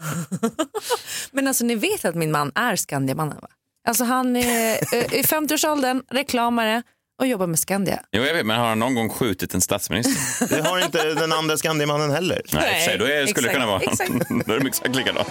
[1.30, 3.48] Men alltså ni vet att min man är Skandiamannen va?
[3.88, 6.82] Alltså han är eh, i 50-årsåldern, reklamare
[7.18, 8.00] och jobbar med Skandia.
[8.12, 10.48] Jo, jag vet, men har han någon gång skjutit en statsminister?
[10.56, 12.42] Det har inte den andra Skandiamannen heller.
[12.52, 13.80] Nej, för sig, då är, skulle det kunna vara.
[13.80, 14.10] exakt.
[14.46, 15.24] då är de exakt likadana.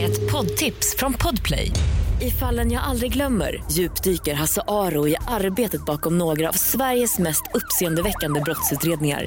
[0.00, 1.72] Ett poddtips från Podplay.
[2.20, 7.42] I fallen jag aldrig glömmer djupdyker Hasse Aro i arbetet bakom några av Sveriges mest
[7.54, 9.26] uppseendeväckande brottsutredningar.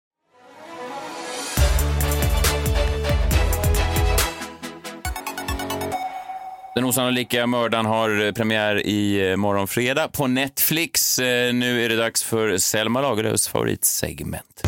[6.75, 11.19] Den osannolika mördaren har eh, premiär i eh, morgon fredag på Netflix.
[11.19, 14.61] Eh, Nu är det dags för Selma Lagerlöfs favoritsegment.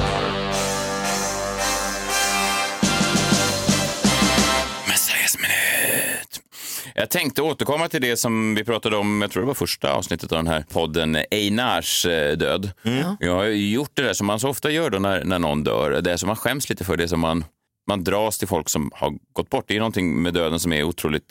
[6.95, 10.31] Jag tänkte återkomma till det som vi pratade om, jag tror det var första avsnittet
[10.31, 12.03] av den här podden, Einars
[12.37, 12.71] död.
[13.19, 16.01] Jag har gjort det där som man så ofta gör då när, när någon dör.
[16.01, 17.45] Det som man skäms lite för, det som man,
[17.87, 19.65] man dras till folk som har gått bort.
[19.67, 21.25] Det är någonting med döden som är otroligt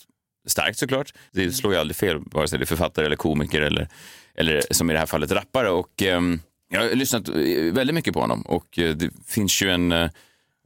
[0.47, 1.15] starkt såklart.
[1.33, 3.89] Det slår ju aldrig fel, vare sig det är författare eller komiker eller,
[4.35, 5.71] eller som i det här fallet rappare.
[5.71, 7.35] Och, ehm, jag har lyssnat eh,
[7.73, 10.11] väldigt mycket på honom och eh, det finns ju en, eh,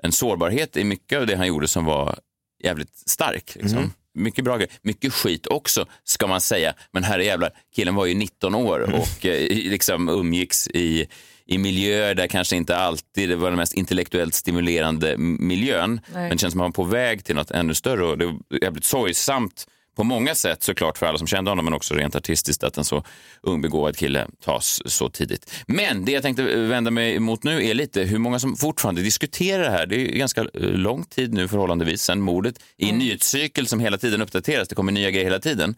[0.02, 2.18] en sårbarhet i mycket av det han gjorde som var
[2.62, 3.56] jävligt stark.
[3.60, 3.78] Liksom.
[3.78, 3.90] Mm.
[4.14, 4.72] Mycket bra grejer.
[4.82, 6.74] Mycket skit också, ska man säga.
[6.90, 11.06] Men herre jävlar, killen var ju 19 år och eh, liksom umgicks i,
[11.46, 16.00] i miljöer där kanske inte alltid det var den mest intellektuellt stimulerande miljön.
[16.06, 16.22] Nej.
[16.22, 18.04] Men det känns som att han var på väg till något ännu större.
[18.04, 21.74] Och det var jävligt sorgsamt på många sätt såklart för alla som kände honom men
[21.74, 23.04] också rent artistiskt att en så
[23.42, 25.54] ung begåvad kille tas så tidigt.
[25.66, 29.62] Men det jag tänkte vända mig emot nu är lite hur många som fortfarande diskuterar
[29.62, 29.87] det här.
[29.87, 33.98] Det är ganska eh, lång tid nu förhållandevis sedan mordet i en nyhetscykel som hela
[33.98, 34.68] tiden uppdateras.
[34.68, 35.74] Det kommer nya grejer hela tiden.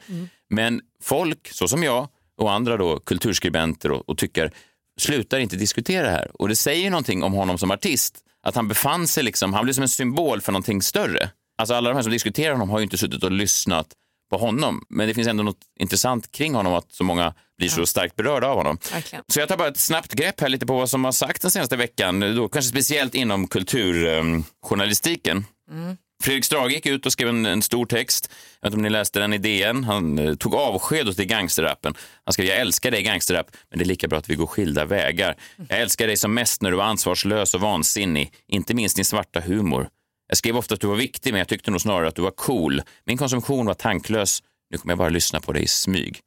[0.50, 4.52] Men folk, så som jag och andra då, kulturskribenter och, och tycker
[4.98, 6.30] slutar inte diskutera det här.
[6.34, 8.18] Och det säger ju någonting om honom som artist.
[8.42, 11.30] Att han befann sig liksom, han blev som en symbol för någonting större.
[11.58, 13.86] Alltså alla de här som diskuterar honom har ju inte suttit och lyssnat
[14.30, 14.84] på honom.
[14.88, 18.46] Men det finns ändå något intressant kring honom att så många blir så starkt berörda
[18.46, 18.78] av honom.
[18.92, 19.24] Verkligen.
[19.28, 21.50] Så jag tar bara ett snabbt grepp här lite på vad som har sagt den
[21.50, 22.20] senaste veckan.
[22.20, 25.44] Då kanske speciellt inom kulturjournalistiken.
[25.70, 25.96] Mm.
[26.28, 28.30] Fredrik Strage gick ut och skrev en, en stor text.
[28.60, 29.84] Jag vet inte om ni läste den i DN.
[29.84, 31.94] Han eh, tog avsked hos gangsterrappen.
[32.24, 34.84] Han skrev, jag älskar dig gangsterrap, men det är lika bra att vi går skilda
[34.84, 35.36] vägar.
[35.68, 39.40] Jag älskar dig som mest när du var ansvarslös och vansinnig, inte minst din svarta
[39.40, 39.88] humor.
[40.28, 42.30] Jag skrev ofta att du var viktig, men jag tyckte nog snarare att du var
[42.30, 42.82] cool.
[43.06, 44.42] Min konsumtion var tanklös.
[44.70, 46.20] Nu kommer jag bara lyssna på dig i smyg.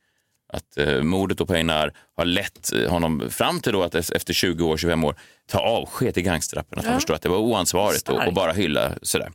[0.54, 4.66] Att eh, mordet på Einar har lett eh, honom fram till då att efter 20
[4.66, 5.16] år, 25 år
[5.48, 6.80] ta avsked i gangsterrappen.
[6.80, 7.00] Att han Ja.
[7.00, 9.32] förstår att det var oansvarigt och, och bara hylla sådär.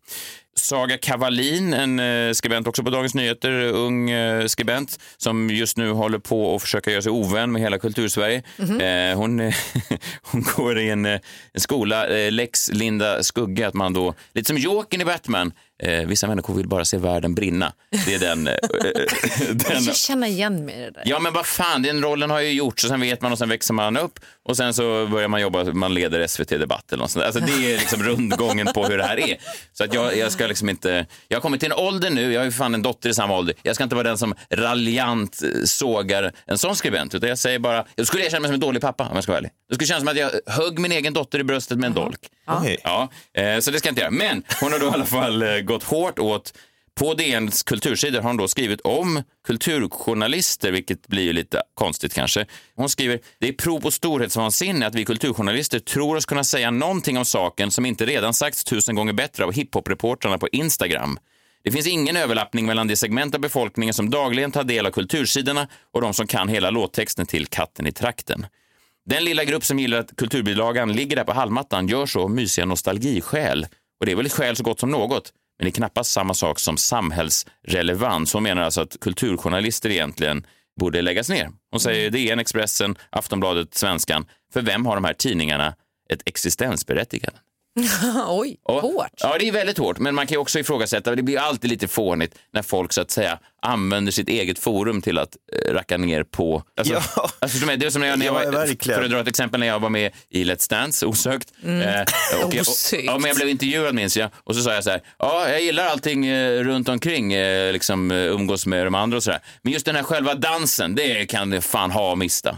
[0.58, 5.90] Saga Kavalin, en eh, skribent också på Dagens Nyheter, ung eh, skribent som just nu
[5.90, 8.42] håller på att försöka göra sig ovän med hela kultursverige.
[8.56, 8.80] Mhm.
[8.80, 9.40] Eh, hon,
[10.22, 11.20] hon går i en, en
[11.56, 16.54] skola, Lex Linda Skugga, att man då, lite som Jokern i Batman, eh, vissa människor
[16.54, 17.72] vill bara se världen brinna.
[18.06, 18.46] Det är den...
[18.46, 18.54] Eh,
[19.50, 21.02] den Jag känner igen mig i det där.
[21.06, 23.48] Ja men vad fan, den rollen har ju gjorts och sen vet man och sen
[23.48, 27.10] växer man upp och sen så börjar man jobba, man leder SVT Debatt eller något
[27.10, 27.24] sånt.
[27.24, 29.36] Alltså det är liksom rundgången på hur det här är.
[29.72, 32.40] Så att jag, jag ska liksom inte, jag har kommit till en ålder nu, jag
[32.40, 35.42] har ju fan en dotter i samma ålder, jag ska inte vara den som raljant
[35.42, 38.54] eh, sågar en sån skribent utan jag säger bara, då skulle jag känna mig som
[38.54, 39.50] en dålig pappa om jag ska vara ärlig.
[39.68, 42.20] Det skulle kännas som att jag högg min egen dotter i bröstet med en dolk.
[42.46, 42.76] Okej.
[42.84, 44.10] Ja, eh, så det ska jag inte göra.
[44.10, 46.52] Men hon har då i alla fall eh, gått hårt åt
[47.00, 52.46] på DNs kultursidor har hon då skrivit om kulturjournalister, vilket blir ju lite konstigt kanske.
[52.74, 57.18] Hon skriver, det är prov på storhetsvansinne att vi kulturjournalister tror oss kunna säga någonting
[57.18, 61.18] om saken som inte redan sagts tusen gånger bättre av hiphopreportrarna på Instagram.
[61.64, 65.68] Det finns ingen överlappning mellan det segment av befolkningen som dagligen tar del av kultursidorna
[65.92, 68.46] och de som kan hela låttexten till Katten i trakten.
[69.06, 72.64] Den lilla grupp som gillar att kulturbilagan ligger där på halmmattan gör så av mysiga
[72.64, 73.66] nostalgiskäl.
[74.00, 75.32] Och det är väl ett skäl så gott som något.
[75.58, 78.32] Men det är knappast samma sak som samhällsrelevans.
[78.32, 80.46] Hon menar alltså att kulturjournalister egentligen
[80.80, 81.50] borde läggas ner.
[81.70, 84.26] Hon säger DN, Expressen, Aftonbladet, Svenskan.
[84.52, 85.74] För vem har de här tidningarna
[86.10, 87.38] ett existensberättigande?
[88.28, 89.10] Oj, Och- hårt.
[89.16, 91.88] Ja, det är väldigt hårt, men man kan ju också ifrågasätta, det blir alltid lite
[91.88, 95.36] fånigt när folk så att säga använder sitt eget forum till att
[95.66, 96.62] eh, racka ner på...
[96.78, 97.30] Alltså, Ja.
[97.38, 98.98] alltså, det är som när jag, när jag Ja, var, verkligen.
[98.98, 101.52] för att dra ett exempel, när jag var med i Let's Dance, osökt.
[101.64, 101.80] Mm.
[101.82, 102.00] Eh,
[102.44, 104.90] och jag, och, ja, men jag blev intervjuad minns jag, och så sa jag så
[104.90, 109.16] här, ja, jag gillar allting eh, runt omkring, eh, liksom eh, umgås med de andra
[109.16, 109.40] och sådär.
[109.62, 112.56] Men just den här själva dansen, det kan det fan ha och mista.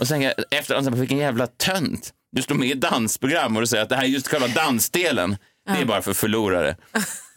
[0.00, 2.10] Och sen jag, efter alltså, vilken jävla tönt.
[2.34, 5.36] Du står med i dansprogram och du säger att det här är just själva dansdelen.
[5.66, 6.76] Det är bara för förlorare.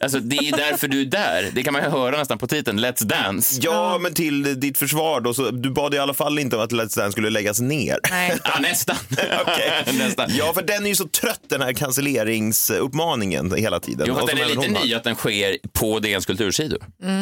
[0.04, 1.50] Alltså, det är därför du är där.
[1.54, 3.60] Det kan man ju höra nästan på titeln, Let's Dance.
[3.64, 6.72] Ja, men till ditt försvar då, så du bad i alla fall inte om att
[6.72, 8.00] Let's Dance skulle läggas ner.
[8.12, 8.38] Nej.
[8.44, 8.96] Ja, nästan.
[9.42, 9.84] Okej.
[9.98, 10.30] nästan.
[10.34, 14.06] Ja, för den är ju så trött den här cancelleringsuppmaningen hela tiden.
[14.08, 16.80] Jo, Och fast den är lite ny att den sker på DNs kultursidor,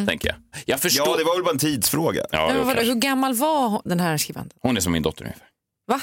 [0.08, 0.38] tänker jag.
[0.66, 1.08] Jag förstår.
[1.08, 2.26] Ja, det var väl bara en tidsfråga.
[2.32, 4.60] Ja, Men vadå, hur gammal var den här skribenten?
[4.62, 5.48] Hon är som min dotter ungefär.
[5.88, 6.02] Va?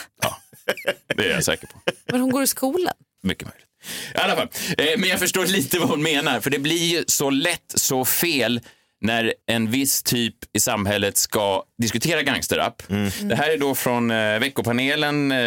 [1.16, 1.80] Det är jag säker på.
[2.06, 2.94] Men hon går i skolan?
[3.22, 3.66] Mycket möjligt.
[4.14, 4.48] I alla fall.
[4.78, 8.04] Eh, men jag förstår lite vad hon menar, för det blir ju så lätt så
[8.04, 8.60] fel
[9.02, 12.82] när en viss typ i samhället ska diskutera gangsterrap.
[13.22, 15.38] Det här är då från eh, veckopanelen, eh,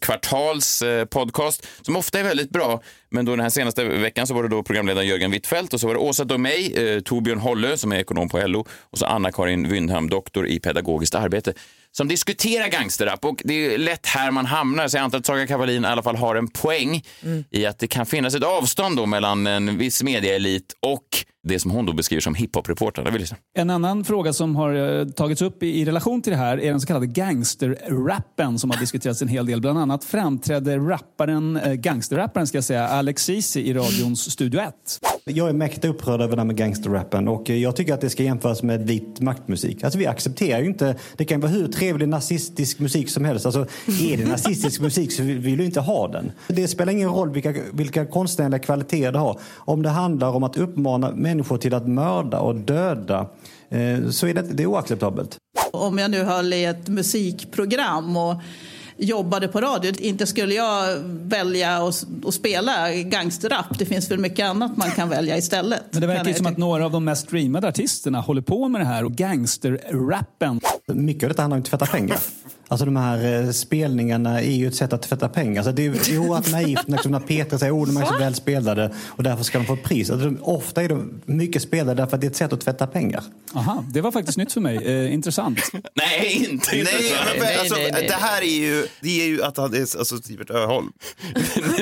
[0.00, 2.82] Kvartals eh, podcast, som ofta är väldigt bra.
[3.10, 5.86] Men då den här senaste veckan så var det då programledaren Jörgen Wittfeldt och så
[5.86, 9.68] var det Åsa Domeij, eh, Torbjörn Hollö som är ekonom på LO och så Anna-Karin
[9.68, 11.52] Wyndham, doktor i pedagogiskt arbete
[11.96, 13.24] som diskuterar gangsterrap.
[13.24, 16.02] Och det är lätt här man hamnar, så jag antar att Saga Kavalin i alla
[16.02, 17.02] fall har en poäng
[17.50, 21.70] i att det kan finnas ett avstånd då mellan en viss medieelit och det som
[21.70, 22.34] hon då beskriver som
[23.18, 23.36] lyssna.
[23.54, 26.70] En annan fråga som har eh, tagits upp i, i relation till det här är
[26.70, 29.60] den så kallade gangsterrappen som har diskuterats en hel del.
[29.60, 34.74] Bland annat framträdde rapparen, eh, gangsterrapparen ska jag säga, Alex Ceesay i radions Studio 1.
[35.24, 38.22] Jag är mäktigt upprörd över det här med gangsterrappen och jag tycker att det ska
[38.22, 39.84] jämföras med vit maktmusik.
[39.84, 43.46] Alltså vi accepterar ju inte, det kan vara hur trevlig nazistisk musik som helst.
[43.46, 43.66] Alltså
[44.02, 46.32] är det nazistisk musik så vill vill du inte ha den.
[46.48, 49.40] Det spelar ingen roll vilka, vilka konstnärliga kvaliteter det har.
[49.56, 53.26] Om det handlar om att uppmana människor till att mörda och döda
[53.68, 55.36] eh, så är det, det är oacceptabelt.
[55.72, 58.34] Om jag nu höll i ett musikprogram och
[58.96, 63.78] jobbade på radio, inte skulle jag välja att spela gangsterrap.
[63.78, 65.82] Det finns väl mycket annat man kan välja istället.
[65.90, 68.84] Men det verkar som att några av de mest streamade artisterna håller på med det
[68.84, 70.60] här och gangsterrappen.
[70.92, 72.18] Mycket av detta handlar om att tvätta pengar.
[72.68, 75.60] Alltså de här eh, spelningarna är ju ett sätt att tvätta pengar.
[75.60, 78.94] Alltså det är oerhört naivt liksom, när Peter säger att de är så väl spelade
[79.06, 80.10] och därför ska de få ett pris.
[80.10, 82.86] Alltså, de, ofta är de mycket spelade därför att det är ett sätt att tvätta
[82.86, 83.22] pengar.
[83.54, 84.76] Aha, det var faktiskt nytt för mig.
[84.76, 85.58] Eh, intressant.
[85.94, 87.28] Nej, inte Nej, intressant.
[87.38, 87.74] men, alltså,
[88.08, 90.92] det här är ju, det är ju att han är alltså, Sivert Öholm.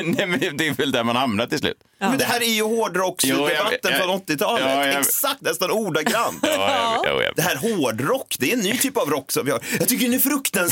[0.05, 1.77] Nej, men det är väl där man hamnar till slut.
[2.01, 4.65] Men det här är ju hårdrocksdebatten från 80-talet.
[4.67, 6.39] Ja, jag- Exakt, nästan ordagrant.
[6.43, 9.45] Ja, jag- jag- jag- Det här hårdrock, det är en ny typ av rock som
[9.45, 9.61] vi har.
[9.79, 10.72] Jag tycker den är fruktansvärd.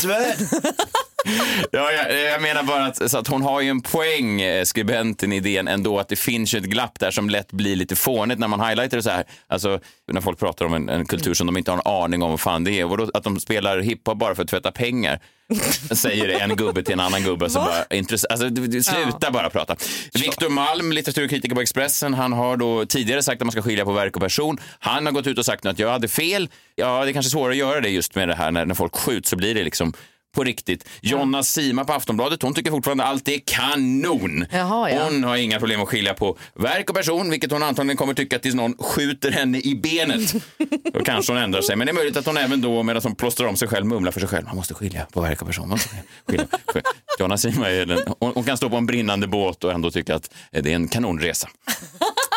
[1.72, 4.64] Ja, jag, eh, jag menar bara att, så att hon har ju en poäng, eh,
[4.64, 7.96] skribenten, i idén ändå att det finns ju ett glapp där som lätt blir lite
[7.96, 9.24] fånigt när man highlightar det så här.
[9.46, 9.80] Alltså
[10.12, 12.40] när folk pratar om en, en kultur som de inte har en aning om vad
[12.40, 12.84] fan det är.
[12.84, 15.20] Och då, att de spelar hiphop bara för att tvätta pengar.
[15.90, 17.50] Säger en gubbe till en annan gubbe.
[17.50, 18.48] Som bara, intress- alltså,
[18.92, 19.76] sluta bara prata.
[20.14, 23.92] Viktor Malm, litteraturkritiker på Expressen, han har då tidigare sagt att man ska skilja på
[23.92, 24.58] verk och person.
[24.78, 26.48] Han har gått ut och sagt att jag hade fel.
[26.76, 28.96] Ja, det är kanske svårare att göra det just med det här när, när folk
[28.96, 29.92] skjuts så blir det liksom
[30.34, 30.88] på riktigt.
[31.00, 34.46] Jonna Sima på Aftonbladet, hon tycker fortfarande allt är kanon.
[34.50, 35.04] Jaha, ja.
[35.04, 38.38] Hon har inga problem att skilja på verk och person, vilket hon antagligen kommer tycka
[38.38, 40.34] tills någon skjuter henne i benet.
[40.92, 41.76] Då kanske hon ändrar sig.
[41.76, 44.12] Men det är möjligt att hon även då, medan hon plåstrar om sig själv, mumlar
[44.12, 44.46] för sig själv.
[44.46, 45.78] Man måste skilja på verk och person.
[46.26, 46.46] Skilja.
[47.18, 50.14] Jonna Sima är den, hon, hon kan stå på en brinnande båt och ändå tycka
[50.14, 51.48] att det är en kanonresa.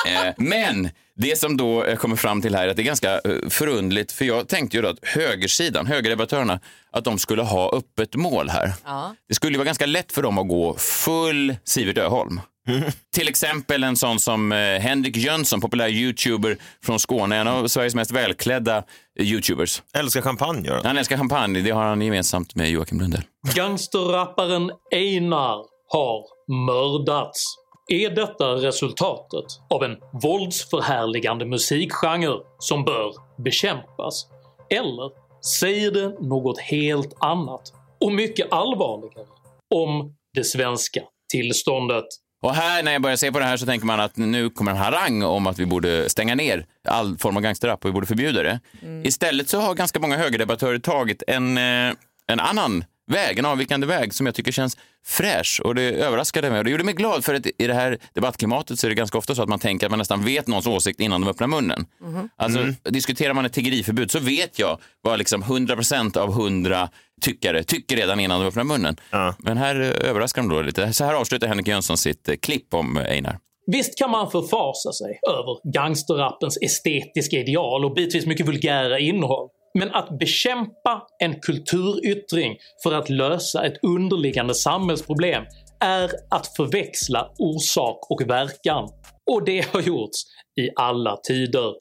[0.08, 3.14] Eh, Men det som då eh, kommer fram till här är att det är ganska
[3.14, 6.60] eh, förundligt, för jag tänkte ju då att högersidan, högerdebattörerna,
[6.92, 8.74] att de skulle ha öppet mål här.
[8.86, 9.16] Ja.
[9.28, 12.42] Det skulle ju vara ganska lätt för dem att gå full Sivert Öholm.
[13.14, 17.96] Till exempel en sån som eh, Henrik Jönsson, populär youtuber från Skåne, en av Sveriges
[17.96, 18.84] mest välklädda
[19.20, 19.82] youtubers.
[19.94, 20.86] Älskar champagne gör han.
[20.86, 23.24] Han älskar champagne, det har han gemensamt med Joakim Lundell.
[23.56, 26.24] Gangsterrapparen Einar har
[26.68, 27.63] mördats.
[27.88, 34.28] Är detta resultatet av en våldsförhärligande musikgenre som bör bekämpas?
[34.70, 35.12] Eller
[35.60, 39.28] säger det något helt annat och mycket allvarligare
[39.76, 42.06] om det svenska tillståndet?
[42.42, 44.72] Och här, när jag börjar se på det här så tänker man att nu kommer
[44.72, 48.08] en harang om att vi borde stänga ner all form av gangsterrap och vi borde
[48.08, 48.60] förbjuda det.
[49.04, 51.94] Istället så har ganska många högerdebattörer tagit en, eh,
[52.28, 56.58] en annan väg, en avvikande väg som jag tycker känns fräsch och det överraskade mig
[56.60, 59.18] och det gjorde mig glad för att i det här debattklimatet så är det ganska
[59.18, 61.86] ofta så att man tänker att man nästan vet någons åsikt innan de öppnar munnen.
[62.02, 62.30] Mhm.
[62.36, 62.76] Alltså, Mm.
[62.84, 66.90] Diskuterar man ett tiggeriförbud så vet jag vad liksom 100% av 100
[67.22, 68.98] tyckare tycker redan innan de öppnar munnen.
[69.38, 70.94] Men här eh, överraskar de då lite.
[70.94, 73.40] Så här avslutar Henrik Jönsson sitt eh, klipp om eh, Einar.
[73.66, 79.50] Visst kan man förfasa sig över gangsterrappens estetiska ideal och bitvis mycket vulgära innehåll.
[79.80, 85.44] Men att bekämpa en kulturyttring för att lösa ett underliggande samhällsproblem
[85.80, 88.90] är att förväxla orsak och verkan.
[89.32, 90.24] Och det har gjorts
[90.62, 91.74] i alla tider.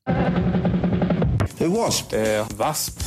[1.59, 2.17] W.A.S.P.
[2.17, 3.01] Eh, VASP.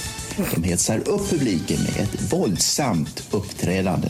[0.55, 4.07] De hetsar upp publiken med ett våldsamt uppträdande.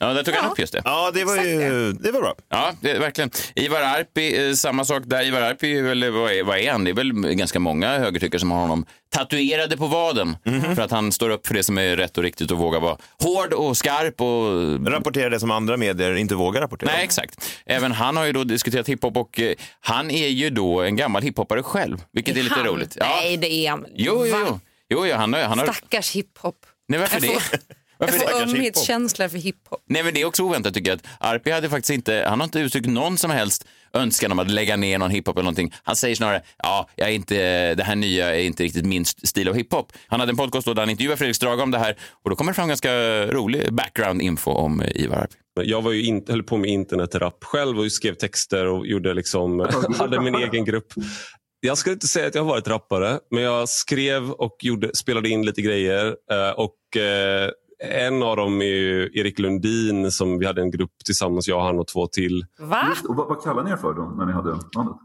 [0.00, 0.82] Ja, där tog han upp just det.
[0.84, 2.34] Ja, det var ju det var bra.
[2.48, 3.30] Ja, det är verkligen.
[3.54, 5.26] Ivar Arpi, eh, samma sak där.
[5.26, 6.84] Ivar Arpi, är väl, vad, är, vad är han?
[6.84, 10.36] Det är väl ganska många högertyckare som har honom tatuerade på vaden
[10.74, 12.96] för att han står upp för det som är rätt och riktigt och vågar vara
[13.22, 14.20] hård och skarp.
[14.20, 14.92] Och...
[14.92, 16.90] Rapportera det som andra medier inte vågar rapportera.
[16.92, 17.50] Nej, exakt.
[17.66, 21.22] Även han har ju då diskuterat hiphop och eh, han är ju då en gammal
[21.22, 22.66] hiphoppare själv, vilket är, lite han?
[22.66, 22.96] roligt.
[23.00, 23.06] Ja.
[23.20, 23.86] Nej, det är han.
[23.94, 24.60] Jo, jo, jo.
[24.88, 25.72] jo, jo han, han har...
[25.72, 26.56] Stackars hiphop.
[26.88, 27.74] Nej, varför det?
[27.98, 29.82] Jag får ömhetskänsla för hiphop.
[29.88, 30.96] Nej, men det är också oväntat tycker jag.
[30.98, 34.50] Att Arpi hade faktiskt inte, han har inte uttryckt någon som helst önskan om att
[34.50, 35.74] lägga ner någon hiphop eller någonting.
[35.82, 39.48] Han säger snarare, ja, jag är inte, det här nya är inte riktigt min stil
[39.48, 39.92] av hiphop.
[40.06, 42.36] Han hade en podcast då där han intervjuade Fredrik Strage om det här och då
[42.36, 42.92] kommer det fram ganska
[43.26, 45.34] rolig background info om eh, Ivar Arpi.
[45.70, 49.60] Jag var ju in, höll på med internetrapp själv och skrev texter och gjorde liksom,
[49.98, 50.92] hade min egen grupp.
[51.60, 55.28] Jag ska inte säga att jag har varit rappare, men jag skrev och gjorde, spelade
[55.28, 56.06] in lite grejer.
[56.06, 57.50] eh, Och eh,
[57.84, 61.78] en av dem är ju Erik Lundin som vi hade en grupp tillsammans, jag, han
[61.78, 62.46] och två till.
[62.58, 62.82] Va?
[63.08, 64.96] Och vad, vad kallar ni er för då, när ni hade namnet?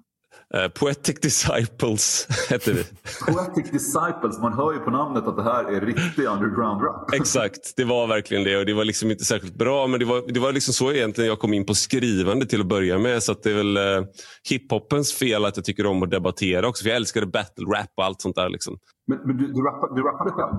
[0.54, 2.84] Eh, Poetic Disciples hette vi.
[3.28, 7.14] Poetic Disciples, man hör ju på namnet att det här är riktig underground rap.
[7.14, 10.34] Exakt, det var verkligen det och det var liksom inte särskilt bra men det var,
[10.34, 13.32] det var liksom så egentligen jag kom in på skrivande till att börja med så
[13.32, 14.08] att det är väl eh,
[14.50, 18.04] hiphopens fel att jag tycker om att debattera också för jag älskade battle rap och
[18.04, 18.78] allt sånt där liksom.
[19.08, 20.54] Men, men du, du, rappade, du rappade själv?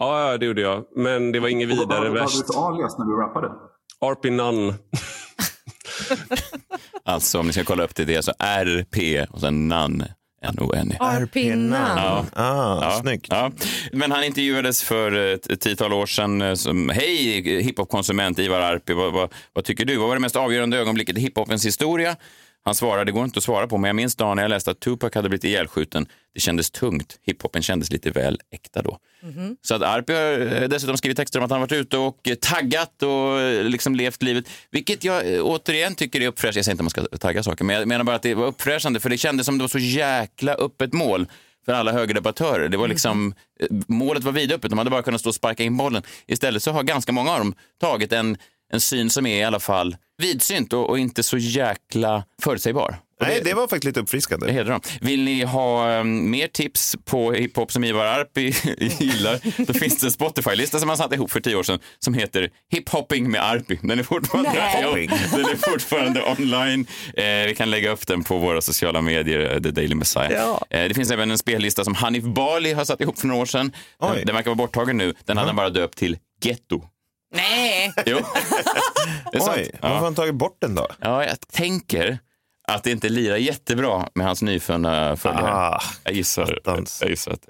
[0.00, 2.46] Ja, ja, det gjorde jag men det var inget Och vad- vidare vad hade värst.
[2.52, 3.48] du alias när du rappade?
[4.00, 4.74] RP Nunn.
[7.04, 10.04] Alltså om ni ska kolla upp det, det är alltså RP och sen NAN.
[10.42, 10.96] N-O-N-E.
[11.00, 11.98] Arpinnan.
[11.98, 12.24] Ja.
[12.34, 13.26] Ah, snyggt.
[13.30, 13.50] Ja.
[13.92, 18.92] Men han intervjuades för ett, ett tiotal år sedan eh, som Hej hiphopkonsument Ivar Arpi,
[18.92, 19.96] vad, vad, vad tycker du?
[19.96, 22.16] Vad var det mest avgörande ögonblicket i hiphopens historia?
[22.62, 24.70] Han svarade, det går inte att svara på, men jag minns dagen när jag läste
[24.70, 26.06] att Tupac hade blivit ihjälskjuten.
[26.34, 27.18] Det kändes tungt.
[27.22, 28.98] Hiphopen kändes lite väl äkta då.
[29.22, 29.56] Mhm.
[29.62, 32.34] Så att Arpi har eh, dessutom skrivit texter om att han varit ute och eh,
[32.34, 34.44] taggat och eh, liksom levt livet.
[34.70, 36.58] Vilket jag återigen tycker är uppfräschande.
[36.58, 38.46] Jag säger inte att man ska tagga saker, men jag menar bara att det var
[38.46, 41.26] uppfräschande för det kändes som det var så jäkla öppet mål
[41.64, 42.68] för alla högerdebattörer.
[42.68, 45.76] Det var liksom, eh, målet var vidöppet, de hade bara kunnat stå och sparka in
[45.76, 46.02] bollen.
[46.26, 48.36] Istället så har ganska många av dem tagit en,
[48.72, 52.96] en syn som är i alla fall vidsynt och, och inte så jäkla förutsägbar.
[53.20, 54.46] Och Nej, det var faktiskt lite uppfriskande.
[54.46, 54.80] det hedrar dem.
[55.00, 58.54] Vill ni ha um, mer tips på hiphop som Ivar Arpi
[58.98, 62.14] gillar, då finns det en Spotify-lista som han satte ihop för tio år sedan som
[62.14, 63.78] heter Hiphopping med Arpi.
[63.82, 64.50] Den är fortfarande,
[65.30, 66.86] den är fortfarande online.
[67.14, 70.32] Eh, vi kan lägga upp den på våra sociala medier, eh, The Daily Messiah.
[70.32, 70.64] Ja.
[70.70, 73.46] Eh, det finns även en spellista som Hanif Bali har satt ihop för några år
[73.46, 73.72] sedan.
[74.00, 74.22] Den, Oj.
[74.26, 75.14] den verkar vara borttagen nu.
[75.24, 76.82] Den hade han bara döpt till Ghetto.
[77.32, 77.92] Nej.
[78.06, 78.18] Jo.
[79.32, 79.56] Det är sant.
[79.56, 80.86] Oj, varför har han tagit bort den då?
[81.00, 82.18] Ja, jag tänker
[82.68, 85.52] att det inte lirar jättebra med hans nyfunna följare.
[85.52, 86.58] Ah, jag gissar,
[87.00, 87.46] jag gissar att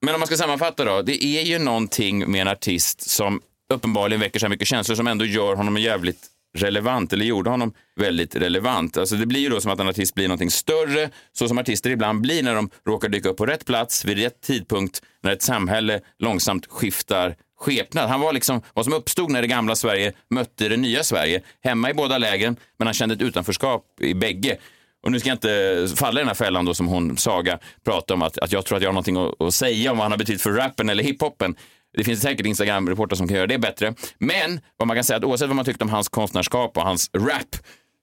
[0.00, 1.02] Men om man ska sammanfatta då.
[1.02, 3.40] Det är ju någonting med en artist som
[3.72, 7.74] uppenbarligen väcker så här mycket känslor som ändå gör honom jävligt relevant, eller gjorde honom
[7.96, 8.96] väldigt relevant.
[8.96, 11.90] Alltså det blir ju då som att en artist blir någonting större, så som artister
[11.90, 15.42] ibland blir när de råkar dyka upp på rätt plats vid rätt tidpunkt, när ett
[15.42, 18.08] samhälle långsamt skiftar skepnad.
[18.08, 21.42] Han var liksom vad som uppstod när det gamla Sverige mötte det nya Sverige.
[21.64, 24.56] Hemma i båda lägren, men han kände ett utanförskap i bägge.
[25.02, 28.14] Och nu ska jag inte falla i den här fällan då som hon, Saga, pratade
[28.14, 30.12] om att, att jag tror att jag har någonting att, att säga om vad han
[30.12, 31.56] har betytt för rappen eller hiphopen.
[31.96, 33.94] Det finns säkert Instagram-reportrar som kan göra det bättre.
[34.18, 37.10] Men vad man kan säga att oavsett vad man tyckte om hans konstnärskap och hans
[37.14, 37.56] rap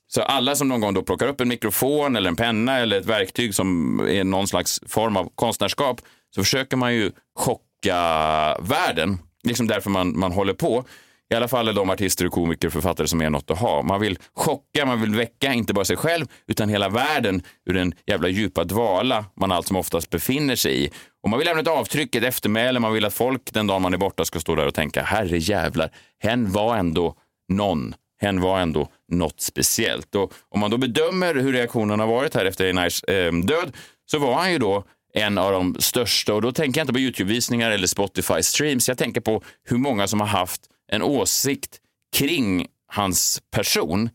[0.08, 3.06] så alla som någon gång då plockar upp en mikrofon eller en penna eller ett
[3.06, 6.02] verktyg som är någon slags form av konstnärskap
[6.36, 7.98] så försöker man ju chocka
[8.62, 9.18] världen.
[9.44, 10.86] Liksom därför man, man håller på.
[11.34, 13.82] I alla fall är de artister, och komiker och författare som är något att ha.
[13.82, 17.94] Man vill chocka, man vill väcka inte bara sig själv utan hela världen ur den
[18.08, 20.90] jävla djupa dvala man allt som oftast befinner sig i.
[21.24, 23.94] Och man vill lämna ett avtryck, ett eftermäle, man vill att folk den dagen man
[23.94, 25.92] är borta ska stå där och tänka herre jävlar,
[26.24, 27.16] hen var ändå
[27.50, 27.96] någon.
[28.22, 30.16] Hen var ändå något speciellt.
[30.16, 33.76] Och om man då bedömer hur reaktionen har varit här efter Einars eh, död
[34.06, 37.00] så var han ju då en av de största och då tänker jag inte på
[37.00, 38.90] Youtube-visningar eller Spotify-streams.
[38.90, 41.78] Jag tänker på hur många som har haft en åsikt
[42.16, 44.10] kring hans person.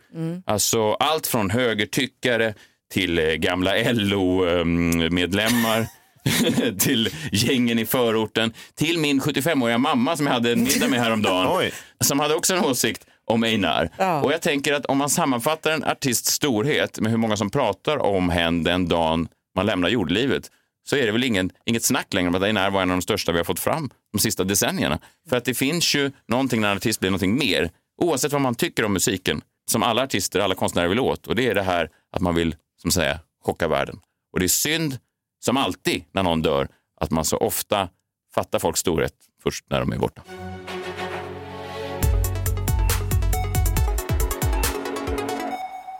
[0.46, 2.54] Alltså allt från högertyckare
[2.92, 5.86] till eh, gamla LO-medlemmar.
[6.78, 11.70] till gängen i förorten, till min 75-åriga mamma som jag hade en middag med häromdagen,
[12.04, 13.90] som hade också en åsikt om Einar.
[13.98, 14.22] Ja.
[14.22, 17.98] Och jag tänker att om man sammanfattar en artists storhet med hur många som pratar
[17.98, 20.50] om henne den dagen man lämnar jordlivet,
[20.84, 23.02] så är det väl ingen, inget snack längre om att Einar var en av de
[23.02, 24.98] största vi har fått fram de sista decennierna.
[25.28, 27.70] För att det finns ju någonting när en artist blir någonting mer,
[28.02, 31.26] oavsett vad man tycker om musiken, som alla artister, alla konstnärer vill åt.
[31.26, 34.00] Och det är det här att man vill, som säga, chocka världen.
[34.32, 34.98] Och det är synd,
[35.44, 36.68] som alltid när någon dör,
[37.00, 37.88] att man så ofta
[38.34, 40.22] fattar folks storhet först när de är borta.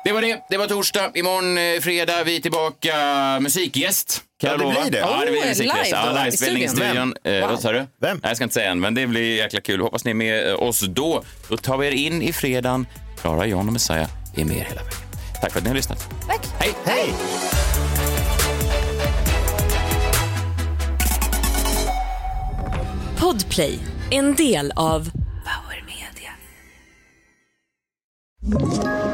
[0.05, 0.41] Det var det.
[0.51, 1.11] Det var torsdag.
[1.15, 2.25] Imorgon eh, fredag.
[2.25, 2.95] Vi är tillbaka.
[3.41, 4.23] Musikgäst.
[4.41, 4.81] Kan Ja, jag det lova.
[4.81, 4.99] blir det.
[4.99, 5.85] Ja, det blir Oh, musikgäst.
[5.85, 7.15] live Ja, i livespelning i studion.
[7.25, 7.49] Eh.
[7.49, 7.79] Vad sa du?
[7.79, 7.89] Vem?
[8.01, 9.81] Nej, jag ska inte säga än, men det blir jäkla kul.
[9.81, 11.23] Hoppas ni är med eh, oss då.
[11.49, 12.87] Då tar vi er in i fredagen.
[13.21, 14.99] Klara, John och Messiah är med er hela vägen.
[15.41, 16.09] Tack för att ni har lyssnat.
[16.29, 16.41] Tack.
[16.61, 16.73] Hej!
[16.85, 17.15] Hej!
[23.19, 23.79] Podplay,
[24.11, 25.11] en del av
[28.45, 29.14] Ett